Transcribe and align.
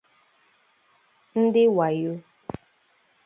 ndị 1.41 1.63
wàyo 1.75 2.13